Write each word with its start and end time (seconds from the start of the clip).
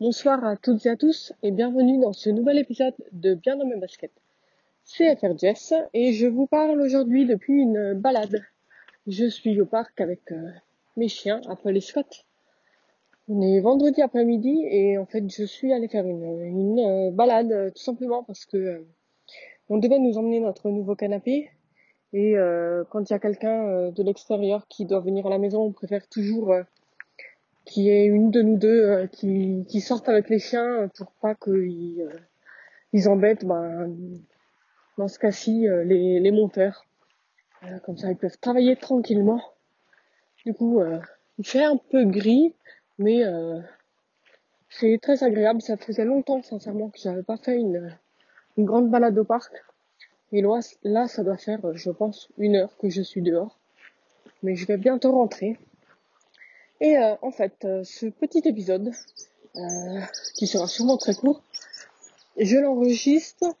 Bonsoir 0.00 0.42
à 0.46 0.56
toutes 0.56 0.86
et 0.86 0.88
à 0.88 0.96
tous 0.96 1.34
et 1.42 1.50
bienvenue 1.50 1.98
dans 2.00 2.14
ce 2.14 2.30
nouvel 2.30 2.56
épisode 2.56 2.94
de 3.12 3.34
Bien 3.34 3.58
dans 3.58 3.66
mes 3.66 3.76
baskets. 3.76 4.18
C'est 4.82 5.14
FR 5.14 5.34
et 5.92 6.14
je 6.14 6.26
vous 6.26 6.46
parle 6.46 6.80
aujourd'hui 6.80 7.26
depuis 7.26 7.60
une 7.60 7.92
balade. 7.92 8.42
Je 9.06 9.26
suis 9.26 9.60
au 9.60 9.66
parc 9.66 10.00
avec 10.00 10.32
euh, 10.32 10.52
mes 10.96 11.08
chiens, 11.08 11.42
et 11.66 11.80
Scott. 11.82 12.24
On 13.28 13.42
est 13.42 13.60
vendredi 13.60 14.00
après-midi 14.00 14.64
et 14.70 14.96
en 14.96 15.04
fait 15.04 15.30
je 15.30 15.44
suis 15.44 15.70
allée 15.70 15.88
faire 15.88 16.06
une, 16.06 16.46
une 16.46 16.78
euh, 16.78 17.10
balade 17.10 17.52
euh, 17.52 17.68
tout 17.68 17.82
simplement 17.82 18.24
parce 18.24 18.46
que 18.46 18.86
on 19.68 19.76
devait 19.76 19.98
nous 19.98 20.16
emmener 20.16 20.40
notre 20.40 20.70
nouveau 20.70 20.94
canapé 20.94 21.50
et 22.14 22.36
quand 22.88 23.08
il 23.08 23.12
y 23.12 23.14
a 23.14 23.20
quelqu'un 23.20 23.90
de 23.90 24.02
l'extérieur 24.02 24.66
qui 24.66 24.84
doit 24.84 24.98
venir 24.98 25.26
à 25.28 25.30
la 25.30 25.38
maison, 25.38 25.62
on 25.62 25.70
préfère 25.70 26.08
toujours 26.08 26.52
qui 27.70 27.88
est 27.88 28.04
une 28.04 28.32
de 28.32 28.42
nous 28.42 28.58
deux 28.58 28.82
euh, 28.84 29.06
qui, 29.06 29.64
qui 29.68 29.80
sortent 29.80 30.08
avec 30.08 30.28
les 30.28 30.40
chiens 30.40 30.90
pour 30.96 31.12
pas 31.22 31.36
qu'ils 31.36 32.02
euh, 32.02 32.18
ils 32.92 33.08
embêtent 33.08 33.44
ben, 33.44 33.96
dans 34.98 35.06
ce 35.06 35.20
cas-ci 35.20 35.68
euh, 35.68 35.84
les, 35.84 36.18
les 36.18 36.32
monteurs. 36.32 36.84
comme 37.84 37.96
ça 37.96 38.10
ils 38.10 38.16
peuvent 38.16 38.38
travailler 38.40 38.74
tranquillement. 38.74 39.40
Du 40.44 40.52
coup 40.52 40.82
il 41.38 41.46
fait 41.46 41.62
un 41.62 41.76
peu 41.76 42.04
gris 42.04 42.54
mais 42.98 43.22
c'est 44.68 44.98
très 45.00 45.22
agréable. 45.22 45.60
Ça 45.62 45.76
faisait 45.76 46.04
longtemps 46.04 46.42
sincèrement 46.42 46.90
que 46.90 46.98
j'avais 46.98 47.22
pas 47.22 47.36
fait 47.36 47.56
une, 47.56 47.96
une 48.56 48.64
grande 48.64 48.90
balade 48.90 49.18
au 49.18 49.24
parc. 49.24 49.52
Et 50.32 50.42
là, 50.42 51.08
ça 51.08 51.24
doit 51.24 51.36
faire, 51.36 51.60
je 51.74 51.90
pense, 51.90 52.28
une 52.38 52.56
heure 52.56 52.76
que 52.78 52.88
je 52.88 53.02
suis 53.02 53.20
dehors. 53.22 53.58
Mais 54.42 54.54
je 54.54 54.66
vais 54.66 54.76
bientôt 54.76 55.12
rentrer. 55.12 55.58
Et 56.80 56.96
euh, 56.96 57.14
en 57.20 57.30
fait, 57.30 57.64
euh, 57.64 57.84
ce 57.84 58.06
petit 58.06 58.42
épisode, 58.46 58.90
euh, 59.56 60.00
qui 60.34 60.46
sera 60.46 60.66
sûrement 60.66 60.96
très 60.96 61.14
court, 61.14 61.42
je 62.38 62.56
l'enregistre 62.56 63.54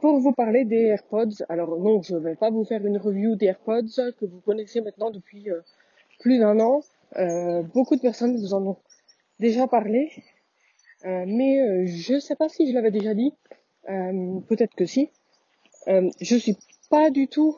pour 0.00 0.20
vous 0.20 0.32
parler 0.32 0.64
des 0.64 0.82
AirPods. 0.82 1.44
Alors 1.48 1.76
non, 1.78 2.00
je 2.00 2.14
ne 2.14 2.20
vais 2.20 2.36
pas 2.36 2.50
vous 2.50 2.64
faire 2.64 2.86
une 2.86 2.96
review 2.96 3.34
des 3.34 3.46
AirPods 3.46 4.12
que 4.20 4.24
vous 4.24 4.40
connaissez 4.40 4.80
maintenant 4.80 5.10
depuis 5.10 5.48
plus 6.20 6.38
d'un 6.38 6.60
an. 6.60 6.82
beaucoup 7.74 7.96
de 7.96 8.00
personnes 8.00 8.36
vous 8.36 8.54
en 8.54 8.64
ont 8.64 8.76
déjà 9.40 9.66
parlé, 9.66 10.12
mais 11.04 11.86
je 11.86 12.14
ne 12.14 12.20
sais 12.20 12.36
pas 12.36 12.48
si 12.48 12.68
je 12.68 12.74
l'avais 12.74 12.92
déjà 12.92 13.14
dit. 13.14 13.32
Peut-être 13.86 14.76
que 14.76 14.86
si. 14.86 15.10
je 15.88 16.36
suis 16.36 16.56
pas 16.88 17.10
du 17.10 17.26
tout 17.26 17.56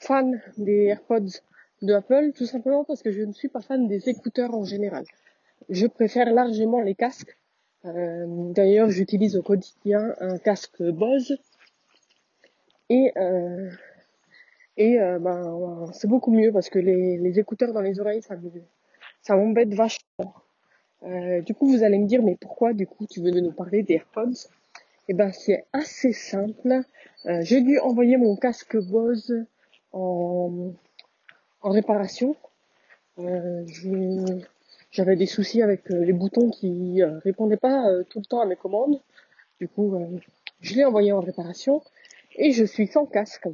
fan 0.00 0.42
des 0.56 0.86
AirPods 0.86 1.42
de 1.82 1.94
Apple, 1.94 2.32
tout 2.34 2.46
simplement 2.46 2.84
parce 2.84 3.02
que 3.02 3.12
je 3.12 3.22
ne 3.22 3.32
suis 3.32 3.48
pas 3.48 3.60
fan 3.60 3.86
des 3.86 4.08
écouteurs 4.08 4.54
en 4.54 4.64
général. 4.64 5.04
Je 5.68 5.86
préfère 5.86 6.32
largement 6.32 6.80
les 6.80 6.94
casques. 6.94 7.36
Euh, 7.84 8.26
d'ailleurs, 8.52 8.90
j'utilise 8.90 9.36
au 9.36 9.42
quotidien 9.42 10.14
un 10.20 10.38
casque 10.38 10.82
Bose 10.82 11.38
et 12.90 13.12
euh, 13.16 13.70
et 14.76 15.00
euh, 15.00 15.18
ben 15.18 15.86
c'est 15.92 16.08
beaucoup 16.08 16.32
mieux 16.32 16.52
parce 16.52 16.70
que 16.70 16.78
les, 16.78 17.18
les 17.18 17.38
écouteurs 17.38 17.72
dans 17.72 17.80
les 17.80 18.00
oreilles 18.00 18.22
ça 18.22 18.36
ça 19.22 19.36
m'embête 19.36 19.74
vachement. 19.74 20.34
du 21.46 21.54
coup, 21.54 21.68
vous 21.68 21.82
allez 21.84 21.98
me 21.98 22.06
dire 22.06 22.22
mais 22.22 22.36
pourquoi 22.40 22.72
du 22.72 22.86
coup 22.86 23.06
tu 23.06 23.20
veux 23.20 23.30
nous 23.30 23.52
parler 23.52 23.82
d'AirPods 23.82 24.48
Eh 25.08 25.14
ben 25.14 25.30
c'est 25.32 25.64
assez 25.72 26.12
simple. 26.12 26.82
J'ai 27.40 27.60
dû 27.60 27.78
envoyer 27.78 28.16
mon 28.16 28.36
casque 28.36 28.76
Bose 28.76 29.44
en 29.92 30.72
en 31.60 31.70
réparation. 31.70 32.36
Euh, 33.18 33.64
j'avais 34.90 35.16
des 35.16 35.26
soucis 35.26 35.62
avec 35.62 35.90
euh, 35.90 36.04
les 36.04 36.12
boutons 36.12 36.50
qui 36.50 37.02
euh, 37.02 37.18
répondaient 37.18 37.58
pas 37.58 37.88
euh, 37.88 38.04
tout 38.04 38.20
le 38.20 38.24
temps 38.24 38.40
à 38.40 38.46
mes 38.46 38.56
commandes. 38.56 39.00
Du 39.60 39.68
coup, 39.68 39.94
je 40.60 40.74
l'ai 40.74 40.84
envoyé 40.84 41.10
en 41.10 41.20
réparation 41.20 41.82
et 42.36 42.52
je 42.52 42.64
suis 42.64 42.86
sans 42.86 43.06
casque 43.06 43.48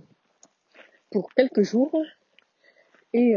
pour 1.11 1.33
quelques 1.33 1.63
jours. 1.63 1.97
Et 3.15 3.37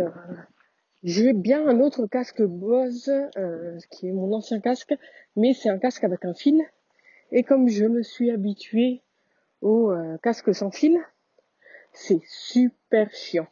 j'ai 1.02 1.32
bien 1.32 1.66
un 1.66 1.80
autre 1.80 2.08
casque 2.08 2.42
Bose, 2.42 3.10
qui 3.90 4.10
est 4.10 4.12
mon 4.12 4.34
ancien 4.34 4.60
casque, 4.60 4.94
mais 5.38 5.54
c'est 5.54 5.70
un 5.70 5.78
casque 5.78 6.04
avec 6.04 6.26
un 6.26 6.34
fil. 6.34 6.62
Et 7.32 7.44
comme 7.44 7.70
je 7.70 7.86
me 7.86 8.04
suis 8.04 8.32
habitué 8.32 9.02
au 9.62 9.94
casque 10.22 10.54
sans 10.54 10.72
fil, 10.72 11.00
c'est 11.94 12.20
super 12.26 13.10
chiant 13.14 13.48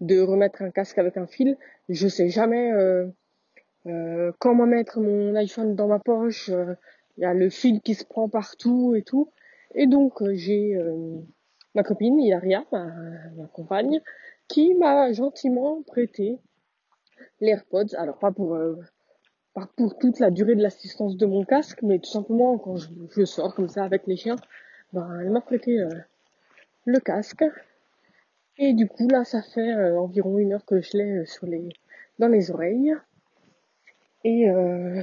de 0.00 0.20
remettre 0.20 0.62
un 0.62 0.70
casque 0.70 0.98
avec 0.98 1.16
un 1.16 1.26
fil. 1.26 1.56
Je 1.88 2.08
sais 2.08 2.28
jamais 2.28 2.72
euh, 2.72 3.06
euh, 3.86 4.32
comment 4.38 4.66
mettre 4.66 5.00
mon 5.00 5.34
iPhone 5.34 5.74
dans 5.74 5.88
ma 5.88 5.98
poche. 5.98 6.48
Euh, 6.50 6.74
il 7.16 7.22
y 7.22 7.26
a 7.26 7.34
le 7.34 7.48
fil 7.48 7.80
qui 7.80 7.94
se 7.94 8.04
prend 8.04 8.28
partout 8.28 8.94
et 8.96 9.02
tout. 9.02 9.30
Et 9.74 9.86
donc 9.86 10.22
j'ai 10.32 10.76
ma 11.74 11.82
copine 11.84 12.18
Ilaria, 12.20 12.64
ma, 12.72 13.46
compagne, 13.52 14.00
qui 14.48 14.74
m'a 14.74 15.12
gentiment 15.12 15.82
prêté 15.82 16.38
les 17.40 17.50
AirPods. 17.50 17.94
Alors 17.96 18.18
pas 18.18 18.32
pour 18.32 18.58
pas 19.54 19.68
pour 19.76 19.96
toute 19.98 20.18
la 20.18 20.30
durée 20.30 20.56
de 20.56 20.62
l'assistance 20.62 21.16
de 21.16 21.26
mon 21.26 21.44
casque, 21.44 21.82
mais 21.82 22.00
tout 22.00 22.10
simplement 22.10 22.58
quand 22.58 22.76
je, 22.76 23.24
sors 23.24 23.54
comme 23.54 23.68
ça 23.68 23.84
avec 23.84 24.08
les 24.08 24.16
chiens, 24.16 24.36
ben, 24.92 25.20
elle 25.20 25.30
m'a 25.30 25.40
prêté 25.40 25.78
le 26.84 26.98
casque 26.98 27.44
et 28.58 28.72
du 28.72 28.86
coup, 28.88 29.08
là, 29.08 29.24
ça 29.24 29.42
fait 29.42 29.74
euh, 29.74 29.98
environ 29.98 30.38
une 30.38 30.52
heure 30.52 30.64
que 30.64 30.80
je 30.80 30.96
l'ai 30.96 31.18
euh, 31.18 31.26
sur 31.26 31.46
les, 31.46 31.68
dans 32.18 32.28
les 32.28 32.50
oreilles. 32.50 32.94
Et 34.24 34.48
euh, 34.48 35.02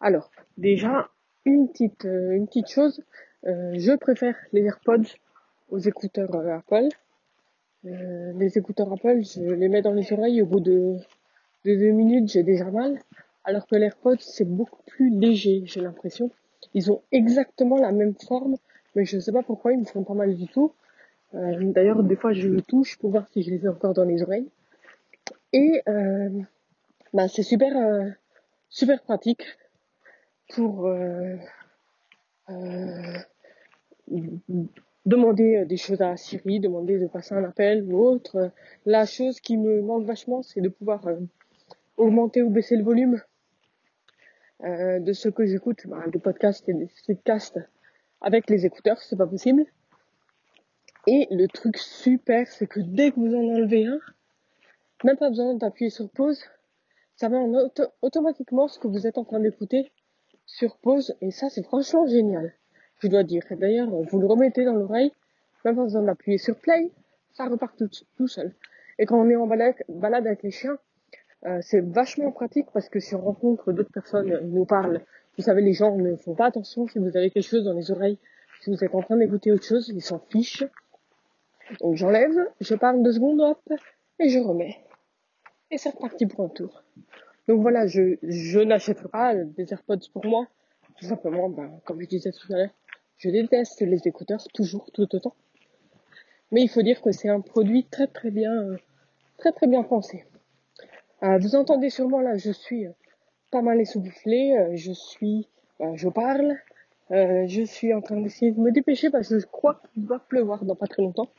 alors, 0.00 0.30
déjà, 0.56 1.08
une 1.44 1.68
petite, 1.68 2.04
une 2.04 2.46
petite 2.46 2.68
chose, 2.68 3.02
je 3.44 3.96
préfère 3.96 4.36
les 4.52 4.62
AirPods 4.62 5.08
aux 5.70 5.78
écouteurs 5.78 6.34
Apple. 6.34 6.88
les 7.84 8.58
écouteurs 8.58 8.92
Apple, 8.92 9.20
je 9.22 9.54
les 9.54 9.68
mets 9.68 9.82
dans 9.82 9.92
les 9.92 10.12
oreilles, 10.12 10.42
au 10.42 10.46
bout 10.46 10.60
de, 10.60 10.96
de 11.64 11.74
deux 11.74 11.90
minutes, 11.90 12.30
j'ai 12.30 12.42
déjà 12.42 12.70
mal. 12.70 12.98
Alors 13.44 13.66
que 13.66 13.76
l'AirPods, 13.76 14.20
c'est 14.20 14.44
beaucoup 14.44 14.82
plus 14.86 15.10
léger, 15.10 15.62
j'ai 15.64 15.80
l'impression. 15.80 16.30
Ils 16.74 16.90
ont 16.90 17.02
exactement 17.12 17.76
la 17.76 17.92
même 17.92 18.14
forme, 18.14 18.56
mais 18.94 19.04
je 19.04 19.16
ne 19.16 19.20
sais 19.20 19.32
pas 19.32 19.42
pourquoi 19.42 19.72
ils 19.72 19.80
me 19.80 19.84
font 19.84 20.04
pas 20.04 20.14
mal 20.14 20.34
du 20.34 20.48
tout. 20.48 20.72
Euh, 21.34 21.72
d'ailleurs, 21.72 22.02
des 22.02 22.16
fois, 22.16 22.32
je 22.32 22.48
le 22.48 22.62
touche 22.62 22.98
pour 22.98 23.10
voir 23.10 23.28
si 23.28 23.42
je 23.42 23.50
les 23.50 23.64
ai 23.64 23.68
encore 23.68 23.92
dans 23.94 24.04
les 24.04 24.22
oreilles. 24.22 24.48
Et 25.52 25.82
euh, 25.88 26.30
bah, 27.12 27.28
c'est 27.28 27.42
super, 27.42 27.76
euh, 27.76 28.08
super 28.68 29.02
pratique 29.02 29.44
pour 30.54 30.90
demander 35.04 35.66
des 35.66 35.76
choses 35.76 36.00
à 36.00 36.16
Siri, 36.16 36.60
demander 36.60 36.98
de 36.98 37.06
passer 37.06 37.34
un 37.34 37.44
appel 37.44 37.84
ou 37.84 37.98
autre. 37.98 38.50
La 38.86 39.04
chose 39.04 39.40
qui 39.40 39.58
me 39.58 39.82
manque 39.82 40.04
vachement, 40.06 40.42
c'est 40.42 40.62
de 40.62 40.70
pouvoir 40.70 41.06
augmenter 41.98 42.42
ou 42.42 42.48
baisser 42.48 42.76
le 42.76 42.84
volume 42.84 43.20
de 44.62 45.12
ce 45.12 45.28
que 45.28 45.44
j'écoute, 45.44 45.86
bah, 45.86 46.04
des 46.10 46.18
podcasts 46.18 46.66
et 46.70 46.72
des 46.72 46.88
podcasts 47.06 47.60
avec 48.22 48.48
les 48.48 48.64
écouteurs, 48.64 49.00
c'est 49.02 49.16
pas 49.16 49.26
possible. 49.26 49.66
Et 51.10 51.26
le 51.30 51.48
truc 51.48 51.78
super, 51.78 52.46
c'est 52.48 52.66
que 52.66 52.80
dès 52.80 53.12
que 53.12 53.18
vous 53.18 53.34
en 53.34 53.54
enlevez 53.54 53.86
un, 53.86 53.98
même 55.04 55.16
pas 55.16 55.30
besoin 55.30 55.54
d'appuyer 55.54 55.88
sur 55.88 56.10
pause, 56.10 56.38
ça 57.16 57.30
met 57.30 57.38
en 57.38 57.50
automatiquement 58.02 58.68
ce 58.68 58.78
que 58.78 58.88
vous 58.88 59.06
êtes 59.06 59.16
en 59.16 59.24
train 59.24 59.40
d'écouter 59.40 59.90
sur 60.44 60.76
pause. 60.76 61.16
Et 61.22 61.30
ça, 61.30 61.48
c'est 61.48 61.62
franchement 61.62 62.06
génial. 62.06 62.52
Je 62.98 63.08
dois 63.08 63.22
dire. 63.22 63.42
D'ailleurs, 63.52 63.88
vous 63.88 64.20
le 64.20 64.26
remettez 64.26 64.66
dans 64.66 64.74
l'oreille, 64.74 65.10
même 65.64 65.76
pas 65.76 65.84
besoin 65.84 66.02
d'appuyer 66.02 66.36
sur 66.36 66.56
play, 66.56 66.90
ça 67.32 67.46
repart 67.46 67.74
tout, 68.18 68.28
seul. 68.28 68.54
Et 68.98 69.06
quand 69.06 69.18
on 69.18 69.30
est 69.30 69.36
en 69.36 69.46
balade, 69.46 69.76
balade 69.88 70.26
avec 70.26 70.42
les 70.42 70.50
chiens, 70.50 70.76
euh, 71.46 71.60
c'est 71.62 71.80
vachement 71.80 72.32
pratique 72.32 72.66
parce 72.74 72.90
que 72.90 73.00
si 73.00 73.14
on 73.14 73.22
rencontre 73.22 73.72
d'autres 73.72 73.92
personnes, 73.92 74.38
ils 74.42 74.50
nous 74.50 74.66
parlent. 74.66 75.00
Vous 75.38 75.44
savez, 75.44 75.62
les 75.62 75.72
gens 75.72 75.96
ne 75.96 76.16
font 76.16 76.34
pas 76.34 76.48
attention 76.48 76.86
si 76.86 76.98
vous 76.98 77.16
avez 77.16 77.30
quelque 77.30 77.48
chose 77.48 77.64
dans 77.64 77.72
les 77.72 77.90
oreilles, 77.90 78.18
si 78.60 78.68
vous 78.68 78.84
êtes 78.84 78.94
en 78.94 79.00
train 79.00 79.16
d'écouter 79.16 79.52
autre 79.52 79.64
chose, 79.64 79.88
ils 79.88 80.02
s'en 80.02 80.18
fichent. 80.18 80.66
Donc 81.80 81.96
j'enlève, 81.96 82.36
je 82.60 82.74
parle 82.74 83.02
deux 83.02 83.12
secondes, 83.12 83.40
hop, 83.40 83.72
et 84.18 84.28
je 84.28 84.38
remets. 84.38 84.78
Et 85.70 85.78
c'est 85.78 85.90
reparti 85.90 86.26
pour 86.26 86.44
un 86.44 86.48
tour. 86.48 86.82
Donc 87.46 87.60
voilà, 87.60 87.86
je, 87.86 88.16
je 88.22 88.60
n'achèterai 88.60 89.08
pas 89.08 89.34
des 89.34 89.72
AirPods 89.72 90.08
pour 90.12 90.24
moi. 90.26 90.46
Tout 90.98 91.06
simplement, 91.06 91.48
ben, 91.48 91.80
comme 91.84 92.00
je 92.00 92.06
disais 92.06 92.32
tout 92.32 92.52
à 92.52 92.56
l'heure, 92.56 92.74
je 93.18 93.30
déteste 93.30 93.80
les 93.80 94.06
écouteurs, 94.06 94.42
toujours, 94.54 94.90
tout 94.92 95.14
autant. 95.14 95.34
Mais 96.50 96.62
il 96.62 96.68
faut 96.68 96.82
dire 96.82 97.02
que 97.02 97.12
c'est 97.12 97.28
un 97.28 97.40
produit 97.40 97.84
très 97.84 98.06
très 98.06 98.30
bien, 98.30 98.76
très 99.36 99.52
très 99.52 99.66
bien 99.66 99.82
pensé. 99.82 100.24
Euh, 101.22 101.38
vous 101.38 101.56
entendez 101.56 101.90
sûrement 101.90 102.20
là, 102.20 102.36
je 102.36 102.50
suis 102.50 102.86
pas 103.50 103.60
mal 103.62 103.80
essoufflé, 103.80 104.56
euh, 104.56 104.76
je 104.76 104.92
suis, 104.92 105.48
euh, 105.80 105.92
je 105.94 106.08
parle, 106.08 106.56
je 107.10 107.62
suis 107.64 107.94
en 107.94 108.02
train 108.02 108.20
d'essayer 108.20 108.52
de 108.52 108.60
me 108.60 108.70
dépêcher 108.70 109.08
parce 109.10 109.30
que 109.30 109.38
je 109.38 109.46
crois 109.46 109.80
qu'il 109.94 110.06
va 110.06 110.18
pleuvoir 110.18 110.64
dans 110.64 110.76
pas 110.76 110.86
très 110.86 111.02
longtemps. 111.02 111.30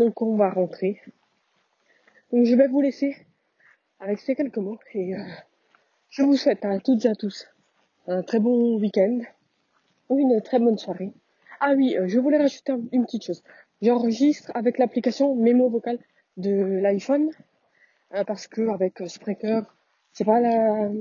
Donc 0.00 0.22
on 0.22 0.34
va 0.34 0.48
rentrer. 0.48 0.98
Donc 2.32 2.46
je 2.46 2.56
vais 2.56 2.68
vous 2.68 2.80
laisser 2.80 3.14
avec 3.98 4.18
ces 4.18 4.34
quelques 4.34 4.56
mots 4.56 4.78
et 4.94 5.14
euh, 5.14 5.18
je 6.08 6.22
vous 6.22 6.36
souhaite 6.36 6.64
à 6.64 6.78
toutes 6.78 7.04
et 7.04 7.08
à 7.08 7.14
tous 7.14 7.46
un 8.06 8.22
très 8.22 8.40
bon 8.40 8.78
week-end 8.78 9.18
ou 10.08 10.18
une 10.18 10.40
très 10.40 10.58
bonne 10.58 10.78
soirée. 10.78 11.12
Ah 11.60 11.74
oui, 11.76 11.98
euh, 11.98 12.08
je 12.08 12.18
voulais 12.18 12.38
rajouter 12.38 12.72
une 12.92 13.04
petite 13.04 13.24
chose. 13.26 13.42
J'enregistre 13.82 14.50
avec 14.54 14.78
l'application 14.78 15.34
Memo 15.34 15.68
Vocal 15.68 15.98
de 16.38 16.80
l'iPhone 16.80 17.28
euh, 18.14 18.24
parce 18.24 18.46
que 18.46 18.70
avec 18.70 19.02
Spreaker, 19.06 19.64
c'est 20.14 20.24
pas 20.24 20.40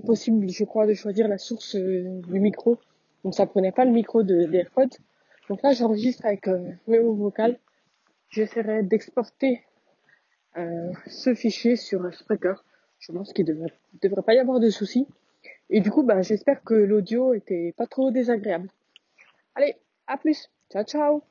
possible, 0.06 0.50
je 0.50 0.66
crois, 0.66 0.88
de 0.88 0.94
choisir 0.94 1.30
la 1.30 1.38
source 1.38 1.78
du 1.78 2.40
micro. 2.42 2.78
Donc 3.24 3.34
ça 3.34 3.46
prenait 3.46 3.72
pas 3.72 3.86
le 3.86 3.92
micro 3.92 4.24
de 4.24 4.44
d'AirPods. 4.44 4.98
Donc 5.48 5.64
là, 5.64 5.72
j'enregistre 5.72 6.26
avec 6.26 6.50
Memo 6.86 7.14
Vocal. 7.14 7.58
J'essaierai 8.30 8.84
d'exporter 8.84 9.64
ce 11.08 11.34
fichier 11.34 11.76
sur 11.76 12.14
Spreaker. 12.14 12.64
Je 13.00 13.12
pense 13.12 13.34
qu'il 13.34 13.46
devrait, 13.46 13.74
devrait 14.02 14.24
pas 14.24 14.34
y 14.34 14.40
avoir 14.40 14.60
de 14.60 14.70
soucis. 14.70 15.08
Et 15.70 15.82
du 15.82 15.92
coup, 15.92 16.04
ben, 16.04 16.22
j'espère 16.22 16.64
que 16.64 16.74
l'audio 16.74 17.34
était 17.34 17.74
pas 17.78 17.88
trop 17.88 18.12
désagréable. 18.12 18.70
Allez, 19.56 19.76
à 20.08 20.18
plus. 20.18 20.50
Ciao, 20.72 20.84
ciao. 20.84 21.24